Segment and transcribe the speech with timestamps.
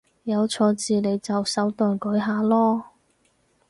[0.23, 2.85] 有錯字你就手動改下囉